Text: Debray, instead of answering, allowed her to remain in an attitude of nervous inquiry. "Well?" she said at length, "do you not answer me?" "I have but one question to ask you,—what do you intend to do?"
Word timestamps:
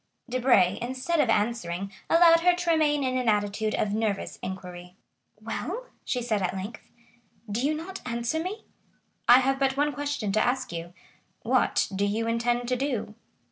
Debray, 0.27 0.79
instead 0.81 1.19
of 1.19 1.29
answering, 1.29 1.91
allowed 2.09 2.39
her 2.39 2.55
to 2.55 2.71
remain 2.71 3.03
in 3.03 3.19
an 3.19 3.29
attitude 3.29 3.75
of 3.75 3.93
nervous 3.93 4.39
inquiry. 4.41 4.95
"Well?" 5.39 5.85
she 6.03 6.23
said 6.23 6.41
at 6.41 6.55
length, 6.55 6.81
"do 7.51 7.63
you 7.63 7.75
not 7.75 8.01
answer 8.03 8.39
me?" 8.41 8.63
"I 9.27 9.41
have 9.41 9.59
but 9.59 9.77
one 9.77 9.93
question 9.93 10.31
to 10.31 10.41
ask 10.43 10.71
you,—what 10.71 11.87
do 11.95 12.03
you 12.07 12.25
intend 12.25 12.67
to 12.69 12.75
do?" 12.75 13.13